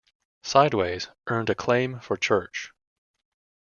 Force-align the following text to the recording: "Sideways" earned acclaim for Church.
"Sideways" 0.41 1.09
earned 1.27 1.51
acclaim 1.51 1.99
for 1.99 2.17
Church. 2.17 2.71